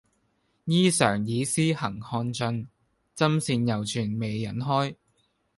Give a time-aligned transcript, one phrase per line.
[0.65, 2.65] 衣裳已施行看盡，
[3.15, 4.95] 針線猶存未忍開。